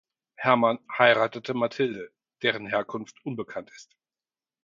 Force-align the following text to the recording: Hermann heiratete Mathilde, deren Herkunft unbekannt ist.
Hermann 0.33 0.79
heiratete 0.97 1.53
Mathilde, 1.53 2.09
deren 2.41 2.65
Herkunft 2.65 3.23
unbekannt 3.23 3.69
ist. 3.75 3.95